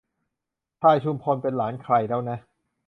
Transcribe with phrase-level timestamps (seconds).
[0.81, 2.37] พลายชุมพลเป็นหลานใครแล้วนะ